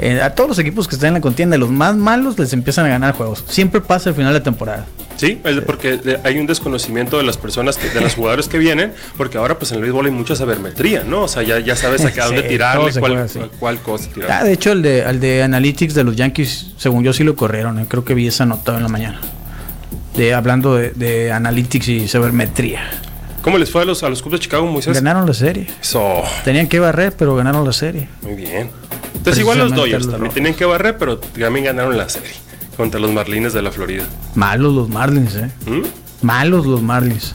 [0.00, 1.56] eh, a todos los equipos que están en la contienda.
[1.56, 3.42] Los más malos les empiezan a ganar juegos.
[3.48, 4.84] Siempre pasa al final de temporada.
[5.16, 9.38] Sí, es porque hay un desconocimiento de las personas, de los jugadores que vienen, porque
[9.38, 11.22] ahora pues en el béisbol hay mucha sabermetría, ¿no?
[11.22, 12.92] O sea, ya, ya sabes a dónde tirarle,
[13.58, 14.30] cuál, cosa tirar.
[14.30, 17.34] Ah, de hecho, el de, el de Analytics de los Yankees, según yo sí lo
[17.34, 17.86] corrieron, ¿eh?
[17.88, 19.20] creo que vi esa nota en la mañana
[20.16, 22.80] de hablando de, analytics y sabermetría.
[23.42, 24.94] ¿Cómo les fue a los, a los Cubs de Chicago, Moisés?
[24.94, 25.66] Ganaron la serie.
[26.44, 28.08] Tenían que barrer, pero ganaron la serie.
[28.22, 28.70] Muy bien.
[29.14, 32.32] Entonces igual los Dodgers también tenían que barrer, pero también ganaron la serie
[32.76, 34.04] contra los Marlins de la Florida.
[34.34, 35.50] Malos los Marlins, ¿eh?
[35.66, 36.26] ¿Mm?
[36.26, 37.34] Malos los Marlins.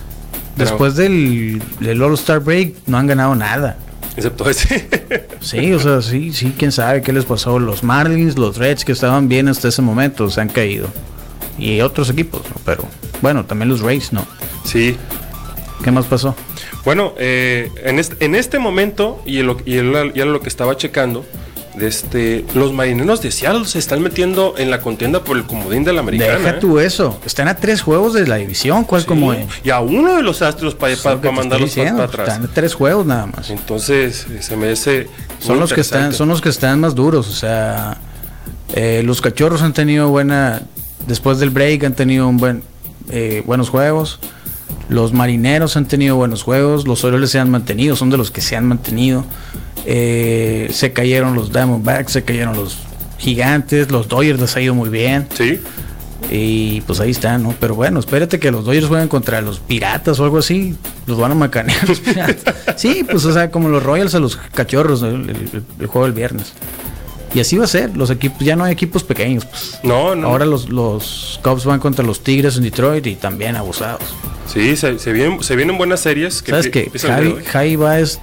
[0.55, 3.77] Después del, del All-Star Break no han ganado nada.
[4.17, 4.89] Excepto ese.
[5.39, 7.59] sí, o sea, sí, sí, quién sabe qué les pasó.
[7.59, 10.89] Los Marlins, los Reds que estaban bien hasta ese momento se han caído
[11.59, 12.83] y otros equipos, pero
[13.21, 14.25] bueno, también los Rays, ¿no?
[14.63, 14.97] Sí.
[15.83, 16.35] ¿Qué más pasó?
[16.83, 21.25] Bueno, eh, en, este, en este momento, y, lo, y lo que estaba checando,
[21.79, 25.93] este, los marineros de Seattle se están metiendo en la contienda por el comodín de
[25.93, 26.37] la americana.
[26.37, 26.57] Deja ¿eh?
[26.59, 27.19] tú eso.
[27.25, 28.83] Están a tres juegos de la división.
[28.83, 29.47] ¿Cuál como comodín?
[29.63, 30.95] Y a uno de los astros para
[31.31, 32.27] mandarlos para atrás.
[32.27, 33.49] Están a tres juegos nada más.
[33.49, 35.07] Entonces, se me hace.
[35.39, 37.29] Son los que están, son los que están más duros.
[37.29, 37.97] O sea,
[38.73, 40.63] eh, los cachorros han tenido buena
[41.09, 42.61] después del break han tenido un buen,
[43.09, 44.19] eh, buenos juegos.
[44.87, 46.87] Los marineros han tenido buenos juegos.
[46.87, 49.25] Los Orioles se han mantenido, son de los que se han mantenido.
[49.85, 52.77] Eh, se cayeron los Diamondbacks, se cayeron los
[53.17, 53.91] Gigantes.
[53.91, 55.27] Los Dodgers les ha ido muy bien.
[55.35, 55.59] Sí.
[56.31, 57.55] Y pues ahí están, ¿no?
[57.59, 60.75] Pero bueno, espérate que los Dodgers jueguen contra los Piratas o algo así.
[61.07, 62.55] Los van a macanear los Piratas.
[62.75, 66.53] sí, pues o sea, como los Royals a los Cachorros, el juego del viernes.
[67.33, 69.45] Y así va a ser, los equipos, ya no hay equipos pequeños.
[69.45, 69.79] Pues.
[69.83, 70.27] No, no.
[70.27, 74.01] Ahora los, los Cubs van contra los Tigres en Detroit y también abusados.
[74.51, 76.41] Sí, se, vienen, se vienen buenas series.
[76.41, 76.91] Que ¿Sabes qué?
[76.99, 78.19] Javi, Javi Baez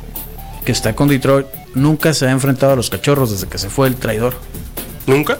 [0.66, 3.86] que está con Detroit, nunca se ha enfrentado a los cachorros desde que se fue
[3.86, 4.34] el traidor.
[5.06, 5.38] ¿Nunca?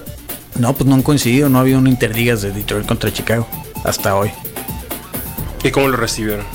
[0.55, 3.47] No, pues no han coincidido, no ha habido un interdigas de Detroit contra Chicago
[3.85, 4.31] hasta hoy.
[5.65, 6.47] ¿Y cómo lo recibieron?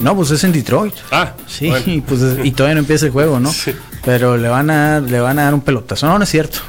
[0.00, 0.94] No, pues es en Detroit.
[1.10, 1.72] Ah, sí,
[2.06, 3.50] pues y todavía no empieza el juego, ¿no?
[3.50, 3.72] Sí.
[4.04, 6.06] Pero le van a le van a dar un pelotazo.
[6.06, 6.58] No, no es cierto.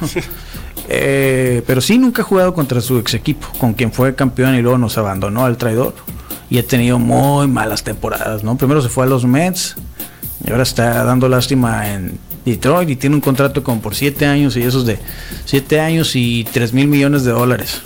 [0.88, 4.62] Eh, pero sí nunca ha jugado contra su ex equipo, con quien fue campeón y
[4.62, 5.94] luego nos abandonó al traidor.
[6.48, 8.56] Y ha tenido muy malas temporadas, ¿no?
[8.56, 9.74] Primero se fue a los Mets
[10.46, 14.56] y ahora está dando lástima en Detroit y tiene un contrato como por 7 años
[14.56, 15.00] y esos de
[15.44, 17.82] 7 años y 3 mil millones de dólares.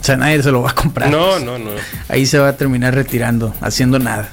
[0.00, 1.10] O sea, nadie se lo va a comprar.
[1.10, 1.70] No, no, no.
[2.08, 4.30] Ahí se va a terminar retirando, haciendo nada.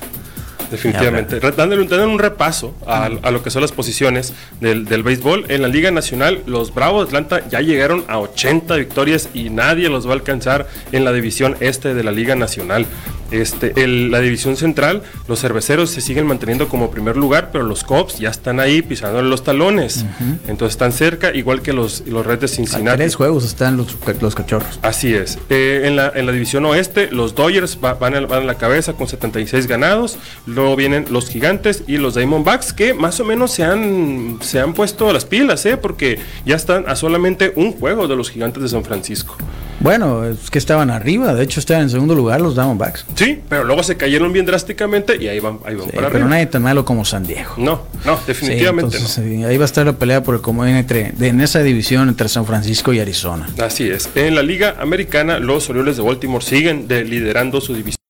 [0.72, 1.40] Definitivamente.
[1.40, 5.46] Dándole, un repaso a, lo que son las posiciones del, del, béisbol.
[5.50, 9.90] En la Liga Nacional, los Bravos de Atlanta ya llegaron a 80 victorias y nadie
[9.90, 12.86] los va a alcanzar en la división este de la Liga Nacional.
[13.32, 18.20] Este, la división central, los cerveceros se siguen manteniendo como primer lugar, pero los Cops
[18.20, 20.06] ya están ahí pisando los talones.
[20.48, 22.90] Entonces están cerca, igual que los, los Reds de Cincinnati.
[22.90, 24.80] A tres juegos están los, los cachorros.
[24.82, 25.40] Así es.
[25.50, 29.08] Eh, en, la, en la división oeste, los Dodgers van, a, van, la cabeza con
[29.08, 30.18] 76 ganados.
[30.62, 34.76] Luego vienen los Gigantes y los Diamondbacks, que más o menos se han, se han
[34.76, 35.76] puesto las pilas, ¿eh?
[35.76, 39.36] porque ya están a solamente un juego de los Gigantes de San Francisco.
[39.80, 43.08] Bueno, es que estaban arriba, de hecho estaban en segundo lugar los Diamondbacks.
[43.16, 46.46] Sí, pero luego se cayeron bien drásticamente y ahí van, ahí van para Pero nadie
[46.46, 47.56] tan malo como San Diego.
[47.58, 49.48] No, no, definitivamente no.
[49.48, 52.46] Ahí va a estar la pelea por el comodín entre, en esa división entre San
[52.46, 53.50] Francisco y Arizona.
[53.58, 54.12] Así es.
[54.14, 58.01] En la Liga Americana, los Orioles de Baltimore siguen liderando su división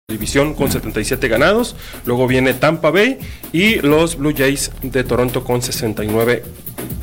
[0.56, 1.76] con 77 ganados.
[2.06, 3.17] Luego viene Tampa Bay
[3.52, 6.43] y los Blue Jays de Toronto con 69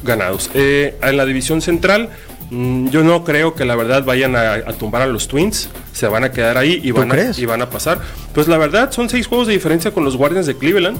[0.05, 0.51] ganados.
[0.55, 2.11] Eh, en la división central,
[2.51, 5.69] Mm, yo no creo que la verdad vayan a, tumbar a los Twins.
[5.93, 8.01] Se van a quedar ahí y van, a, y van a pasar.
[8.33, 10.99] Pues la verdad son seis juegos de diferencia con los Guardians de Cleveland.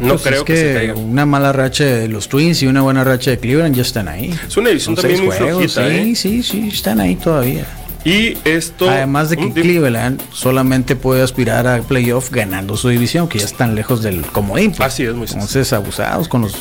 [0.00, 0.98] No pues creo que, se caigan.
[0.98, 4.34] Una mala racha de los Twins y una buena racha de Cleveland ya están ahí.
[4.48, 5.88] Es una división también muy flojita.
[5.88, 6.14] Sí, ¿eh?
[6.16, 7.66] sí, sí, están ahí todavía.
[8.04, 8.90] Y esto.
[8.90, 13.74] Además de que Cleveland solamente puede aspirar a playoff ganando su división, que ya están
[13.74, 14.72] lejos del comodín.
[14.72, 14.80] Pues.
[14.80, 16.54] Así es, muy Entonces, abusados con los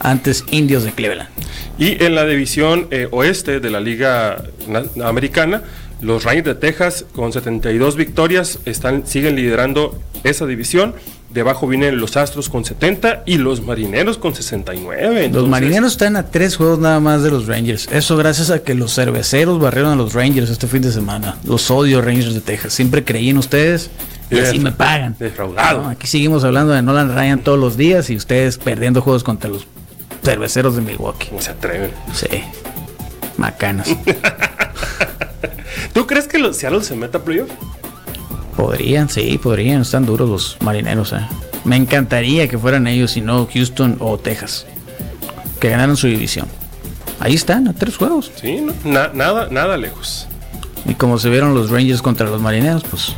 [0.00, 1.30] antes indios de Cleveland.
[1.78, 4.42] Y en la división eh, oeste de la Liga
[5.02, 5.62] Americana,
[6.00, 10.94] los Rangers de Texas con 72 victorias están, siguen liderando esa división.
[11.32, 15.30] Debajo vienen los Astros con 70 y los Marineros con 69.
[15.32, 17.88] Los Marineros están a tres juegos nada más de los Rangers.
[17.90, 21.38] Eso gracias a que los cerveceros barrieron a los Rangers este fin de semana.
[21.44, 22.74] Los odio Rangers de Texas.
[22.74, 23.90] Siempre creí en ustedes
[24.30, 25.16] y así me pagan.
[25.18, 25.86] Defraudado.
[25.86, 29.66] aquí seguimos hablando de Nolan Ryan todos los días y ustedes perdiendo juegos contra los
[30.22, 31.30] cerveceros de Milwaukee.
[31.38, 31.90] Se atreven.
[32.14, 32.42] Sí.
[33.38, 33.88] Macanos.
[35.94, 37.50] ¿Tú crees que los Seattle se meta a playoff?
[38.56, 39.82] Podrían, sí, podrían.
[39.82, 41.12] Están duros los marineros.
[41.12, 41.26] Eh.
[41.64, 44.66] Me encantaría que fueran ellos y no Houston o Texas.
[45.60, 46.46] Que ganaran su división.
[47.20, 48.32] Ahí están, a tres juegos.
[48.40, 50.26] Sí, nada, nada lejos.
[50.84, 53.14] Y como se vieron los Rangers contra los marineros, pues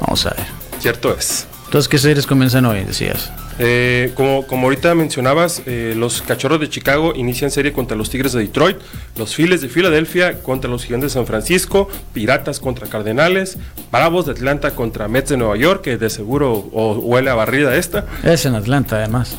[0.00, 0.46] vamos a ver.
[0.80, 1.46] Cierto es.
[1.74, 2.84] Entonces, ¿qué series comienzan hoy?
[2.84, 3.32] Decías.
[3.58, 8.30] Eh, como, como ahorita mencionabas, eh, los Cachorros de Chicago inician serie contra los Tigres
[8.32, 8.76] de Detroit,
[9.16, 13.58] los Phillies de Filadelfia contra los Gigantes de San Francisco, Piratas contra Cardenales,
[13.90, 18.06] Bravos de Atlanta contra Mets de Nueva York, que de seguro huele a barrida esta.
[18.22, 19.36] Es en Atlanta además.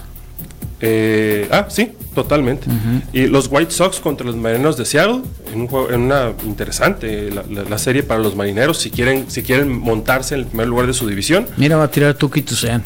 [0.82, 2.68] Eh, ah, sí, totalmente.
[3.14, 5.22] Y los White Sox contra los Marineros de Seattle,
[5.54, 9.78] en, un juego, en una interesante la, serie para los Marineros, si quieren, si quieren
[9.78, 11.48] montarse en el primer lugar de su división.
[11.58, 12.84] Mira, va a tirar Tuki Tusean.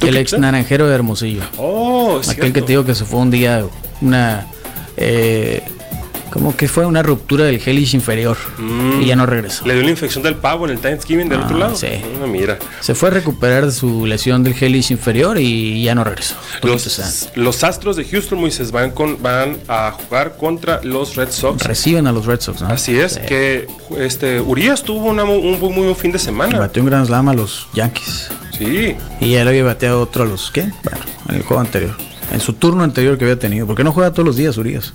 [0.00, 1.42] El ex naranjero de Hermosillo.
[1.56, 3.64] Oh, Aquel que te digo que se fue un día,
[4.00, 4.46] una.
[4.96, 5.62] Eh,
[6.36, 9.00] como que fue una ruptura del helix inferior mm.
[9.00, 9.66] y ya no regresó.
[9.66, 11.76] ¿Le dio la infección del pavo en el Thanksgiving del otro ah, lado?
[11.76, 11.86] Sí.
[12.22, 12.58] Ah, mira.
[12.80, 16.34] Se fue a recuperar de su lesión del helix inferior y ya no regresó.
[16.62, 21.64] Los, Astros de Houston, Moises, van, con, van a jugar contra los Red Sox.
[21.64, 22.68] Reciben a los Red Sox, ¿no?
[22.68, 26.58] Así es, que este Urias tuvo una, un muy buen fin de semana.
[26.58, 28.28] Batió un gran slam a los Yankees.
[28.58, 28.94] Sí.
[29.22, 30.70] Y le había bateado otro a los, ¿qué?
[30.82, 31.96] Bueno, en el juego anterior.
[32.30, 33.66] En su turno anterior que había tenido.
[33.66, 34.92] Porque no juega todos los días, Urias.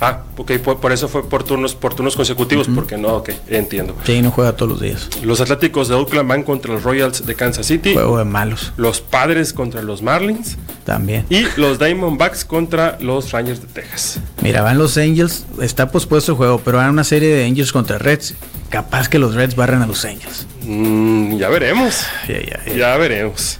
[0.00, 3.96] Ah, ok, por, eso fue por turnos, por turnos consecutivos, porque no, ok, entiendo.
[4.04, 5.08] Sí, no juega todos los días.
[5.22, 7.94] Los Atléticos de Oakland van contra los Royals de Kansas City.
[7.94, 8.72] Juego de malos.
[8.76, 10.58] Los Padres contra los Marlins.
[10.84, 11.24] También.
[11.30, 14.20] Y los Diamondbacks contra los Rangers de Texas.
[14.42, 17.96] Mira, van los Angels, está pospuesto el juego, pero van una serie de Angels contra
[17.96, 18.34] Reds.
[18.68, 20.46] Capaz que los Reds barren a los Angels.
[20.62, 22.04] Mm, ya veremos.
[22.28, 23.58] Ya, ya veremos.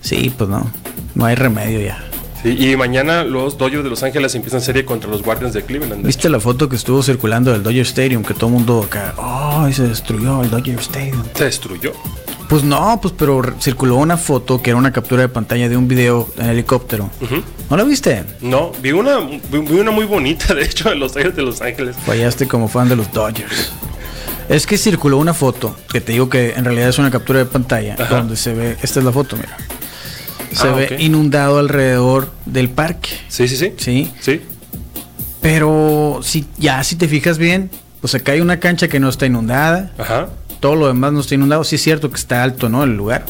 [0.00, 0.70] Sí, pues no.
[1.14, 2.09] No hay remedio ya
[2.44, 6.06] y mañana los Dodgers de Los Ángeles empiezan serie contra los Guardians de Cleveland.
[6.06, 8.22] ¿Viste la foto que estuvo circulando del Dodger Stadium?
[8.22, 9.68] Que todo el mundo acá, ¡oh!
[9.72, 11.22] se destruyó el Dodger Stadium.
[11.34, 11.92] Se destruyó.
[12.48, 15.86] Pues no, pues pero circuló una foto que era una captura de pantalla de un
[15.86, 17.08] video en helicóptero.
[17.70, 18.24] ¿No la viste?
[18.40, 21.94] No, vi una, vi una muy bonita, de hecho, de los aires de Los Ángeles.
[22.04, 23.72] Fallaste como fan de los Dodgers.
[24.48, 27.44] Es que circuló una foto, que te digo que en realidad es una captura de
[27.44, 29.56] pantalla, donde se ve, esta es la foto, mira.
[30.52, 33.10] Se ah, ve inundado alrededor del parque.
[33.28, 33.74] Sí, sí, sí.
[33.76, 34.12] Sí.
[34.20, 34.40] Sí.
[35.40, 39.26] Pero si ya si te fijas bien, pues acá hay una cancha que no está
[39.26, 39.92] inundada.
[39.98, 40.28] Ajá
[40.60, 41.64] todo lo demás no está inundado.
[41.64, 42.84] Sí es cierto que está alto, ¿no?
[42.84, 43.24] El lugar.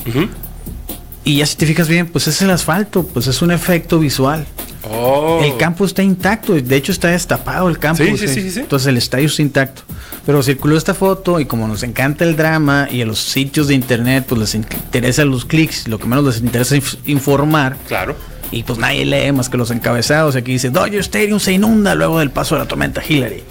[1.25, 4.47] Y ya si te fijas bien, pues es el asfalto, pues es un efecto visual.
[4.91, 5.41] Oh.
[5.43, 8.03] El campo está intacto, de hecho está destapado el campo.
[8.03, 9.83] Sí, sí, sí, Entonces el estadio está intacto.
[10.25, 13.75] Pero circuló esta foto y como nos encanta el drama y a los sitios de
[13.75, 17.77] internet pues les interesa los clics, lo que menos les interesa es informar.
[17.87, 18.17] Claro.
[18.51, 20.37] Y pues nadie lee más que los encabezados.
[20.37, 23.45] Aquí dice, Dodger Stadium se inunda luego del paso de la tormenta Hillary.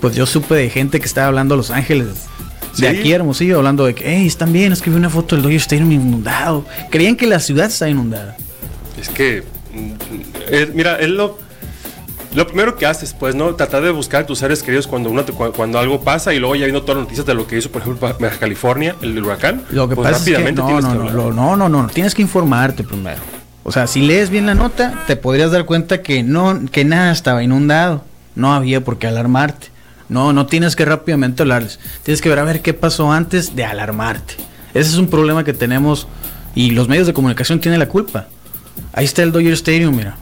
[0.00, 2.27] Pues yo supe de gente que estaba hablando a Los Ángeles
[2.78, 5.42] de aquí Hermosillo hablando de que, hey, están bien, es que vi una foto del
[5.42, 6.64] Dodger Stadium inundado.
[6.90, 8.36] Creían que la ciudad está inundada.
[9.00, 9.92] Es que, mm,
[10.50, 11.38] eh, mira, es lo,
[12.34, 13.54] lo primero que haces, pues, ¿no?
[13.54, 16.64] Tratar de buscar a tus seres queridos cuando, uno cuando algo pasa y luego ya
[16.64, 19.62] viendo todas las noticias de lo que hizo, por ejemplo, California, el huracán.
[19.70, 22.84] Lo que pues pasa es que no, no, no, no, no, no, tienes que informarte
[22.84, 23.20] primero.
[23.64, 27.12] O sea, si lees bien la nota, te podrías dar cuenta que no, que nada
[27.12, 28.02] estaba inundado.
[28.34, 29.68] No había por qué alarmarte.
[30.08, 31.78] No, no tienes que rápidamente hablarles.
[32.02, 34.34] Tienes que ver a ver qué pasó antes de alarmarte.
[34.74, 36.06] Ese es un problema que tenemos
[36.54, 38.28] y los medios de comunicación tienen la culpa.
[38.92, 40.16] Ahí está el Dodger Stadium, mira.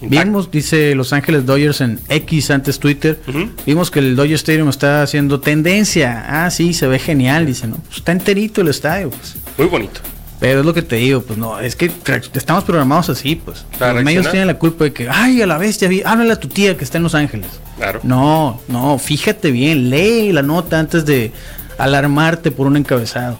[0.00, 3.20] Vimos, dice Los Ángeles Dodgers en X antes Twitter,
[3.64, 6.24] vimos que el Dodger Stadium está haciendo tendencia.
[6.26, 7.76] Ah, sí, se ve genial, dice, ¿no?
[7.76, 9.36] Pues está enterito el estadio, pues.
[9.56, 10.00] Muy bonito.
[10.42, 11.88] Pero es lo que te digo, pues no, es que
[12.34, 13.64] estamos programados así, pues.
[13.78, 16.76] Los medios tienen la culpa de que, ay, a la bestia, háblale a tu tía
[16.76, 17.46] que está en Los Ángeles.
[17.76, 18.00] Claro.
[18.02, 21.32] No, no, fíjate bien, lee la nota antes de
[21.78, 23.38] alarmarte por un encabezado.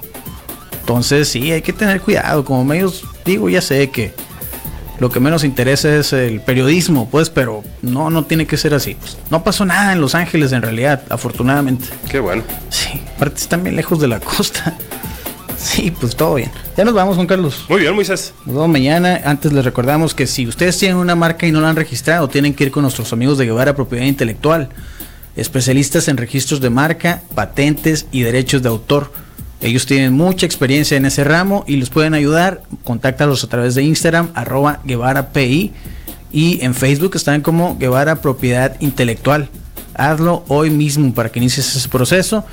[0.78, 2.44] Entonces, sí, hay que tener cuidado.
[2.44, 4.14] Como medios, digo, ya sé que
[5.00, 8.94] lo que menos interesa es el periodismo, pues, pero no, no tiene que ser así.
[8.94, 11.86] Pues, no pasó nada en Los Ángeles, en realidad, afortunadamente.
[12.08, 12.44] Qué bueno.
[12.70, 14.76] Sí, aparte están bien lejos de la costa.
[15.62, 16.50] Sí, pues todo bien.
[16.76, 17.64] Ya nos vamos, Juan Carlos.
[17.68, 18.34] Muy bien, Moisés.
[18.44, 19.20] Nos vemos mañana.
[19.24, 22.52] Antes les recordamos que si ustedes tienen una marca y no la han registrado, tienen
[22.52, 24.70] que ir con nuestros amigos de Guevara Propiedad Intelectual,
[25.36, 29.12] especialistas en registros de marca, patentes y derechos de autor.
[29.60, 32.62] Ellos tienen mucha experiencia en ese ramo y les pueden ayudar.
[32.82, 35.72] Contáctalos a través de Instagram, arroba Guevara PI,
[36.32, 39.48] y en Facebook están como Guevara Propiedad Intelectual.
[39.94, 42.44] Hazlo hoy mismo para que inicies ese proceso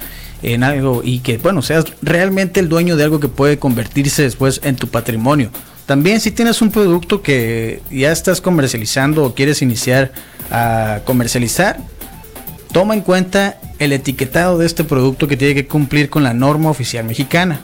[0.42, 4.62] en algo y que, bueno, seas realmente el dueño de algo que puede convertirse después
[4.64, 5.52] en tu patrimonio.
[5.86, 10.12] También si tienes un producto que ya estás comercializando o quieres iniciar
[10.52, 11.80] a comercializar,
[12.72, 16.70] toma en cuenta el etiquetado de este producto que tiene que cumplir con la norma
[16.70, 17.62] oficial mexicana.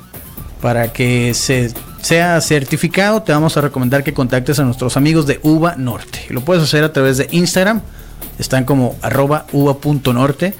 [0.62, 5.40] Para que se sea certificado, te vamos a recomendar que contactes a nuestros amigos de
[5.42, 6.26] Uva Norte.
[6.30, 7.82] Lo puedes hacer a través de Instagram,
[8.38, 10.54] están como arroba uva.norte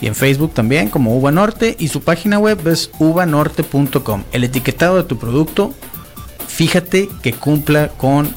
[0.00, 4.24] y en Facebook también como Uva Norte y su página web es uvanorte.com.
[4.32, 5.74] El etiquetado de tu producto,
[6.48, 8.34] fíjate que cumpla con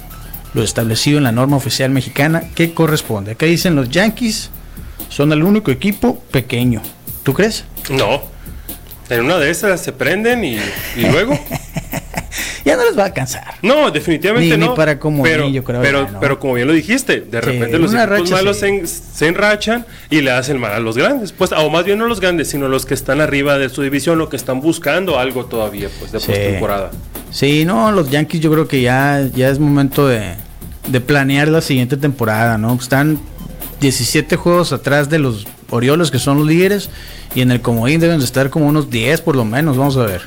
[0.53, 3.31] lo establecido en la norma oficial mexicana que corresponde.
[3.31, 4.49] Acá dicen los Yankees
[5.09, 6.81] son el único equipo pequeño.
[7.23, 7.65] ¿Tú crees?
[7.89, 8.21] No.
[9.09, 10.57] En una de esas se prenden y,
[10.95, 11.37] y luego
[12.65, 13.55] ya no les va a alcanzar.
[13.61, 14.69] No, definitivamente no.
[14.69, 18.57] Ni para como pero, pero, pero como bien lo dijiste, de repente los equipos malos
[18.57, 21.31] se, enrachan y le hacen mal a los grandes.
[21.31, 24.21] Pues, o más bien no los grandes, sino los que están arriba de su división
[24.21, 26.91] o que están buscando algo todavía, pues, de postemporada.
[27.31, 30.35] Sí, no, los Yankees yo creo que ya, ya es momento de,
[30.87, 32.73] de planear la siguiente temporada, ¿no?
[32.75, 33.19] Están
[33.81, 36.89] 17 juegos atrás de los Orioles, que son los líderes,
[37.35, 40.05] y en el comodín deben de estar como unos 10 por lo menos, vamos a
[40.05, 40.21] ver.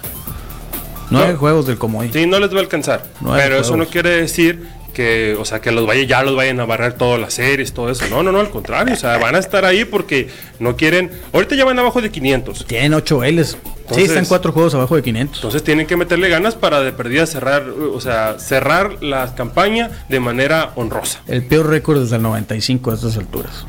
[1.11, 2.13] Nueve juegos del comodín.
[2.13, 3.05] Sí, no les va a alcanzar.
[3.35, 4.67] pero eso no quiere decir
[4.97, 7.91] que, o sea, que los vaya, ya los vayan a barrer todas las series, todo
[7.91, 8.07] eso.
[8.09, 8.95] No, no, no, al contrario.
[8.95, 11.11] O sea, van a estar ahí porque no quieren.
[11.35, 12.65] Ahorita ya van abajo de 500.
[12.65, 13.59] Tienen 8 L's.
[13.91, 15.37] sí, están cuatro juegos abajo de 500.
[15.37, 20.19] Entonces tienen que meterle ganas para de perdida cerrar, o sea, cerrar la campaña de
[20.19, 21.21] manera honrosa.
[21.27, 23.67] El peor récord desde el 95 a estas alturas.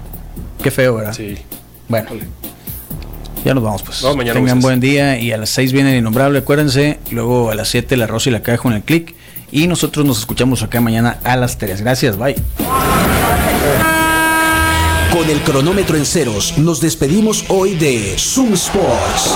[0.63, 1.11] Qué feo, ¿verdad?
[1.11, 1.37] Sí.
[1.89, 2.09] Bueno.
[3.45, 4.03] Ya nos vamos, pues.
[4.33, 6.99] Tengan buen día y a las 6 viene el innombrable, acuérdense.
[7.11, 9.15] Luego a las 7 la Rosa y la caja con el click.
[9.51, 11.81] Y nosotros nos escuchamos acá mañana a las 3.
[11.81, 12.35] Gracias, bye.
[15.11, 19.35] Con el cronómetro en ceros, nos despedimos hoy de Zoom Sports.